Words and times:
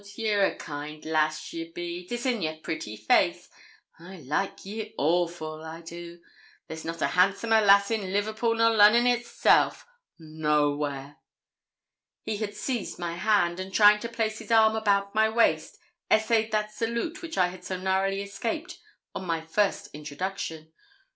Ye're 0.15 0.45
a 0.45 0.55
kind 0.55 1.05
lass 1.05 1.53
ye 1.53 1.69
be 1.71 2.07
'tis 2.07 2.25
in 2.25 2.41
yer 2.41 2.57
pretty 2.63 2.97
face. 2.97 3.49
I 3.99 4.15
like 4.21 4.65
ye 4.65 4.95
awful, 4.97 5.63
I 5.63 5.81
do 5.81 6.21
there's 6.65 6.83
not 6.83 7.03
a 7.03 7.09
handsomer 7.09 7.61
lass 7.61 7.91
in 7.91 8.11
Liverpool 8.11 8.55
nor 8.55 8.71
Lunnon 8.71 9.05
itself 9.05 9.85
no 10.17 10.75
where.' 10.75 11.17
He 12.23 12.37
had 12.37 12.55
seized 12.55 12.97
my 12.97 13.13
hand, 13.13 13.59
and 13.59 13.71
trying 13.71 13.99
to 13.99 14.09
place 14.09 14.39
his 14.39 14.49
arm 14.49 14.75
about 14.75 15.13
my 15.13 15.29
waist, 15.29 15.77
essayed 16.09 16.51
that 16.51 16.73
salute 16.73 17.21
which 17.21 17.37
I 17.37 17.49
had 17.49 17.63
so 17.63 17.77
narrowly 17.77 18.23
escaped 18.23 18.79
on 19.13 19.27
my 19.27 19.41
first 19.41 19.87
introduction. 19.93 20.73